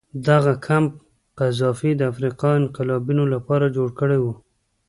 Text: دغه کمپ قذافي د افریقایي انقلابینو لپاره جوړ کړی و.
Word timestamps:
دغه 0.27 0.53
کمپ 0.67 0.91
قذافي 1.39 1.91
د 1.95 2.01
افریقایي 2.11 2.57
انقلابینو 2.61 3.23
لپاره 3.33 3.65
جوړ 3.75 3.89
کړی 3.99 4.19
و. 4.21 4.25